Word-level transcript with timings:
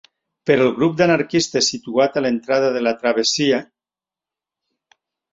Però 0.49 0.63
el 0.67 0.71
grup 0.77 0.93
d'anarquistes 1.01 1.67
situat 1.73 2.17
a 2.17 2.23
l'entrada 2.25 2.71
de 2.77 2.81
la 2.87 2.93
travessia... 3.03 3.61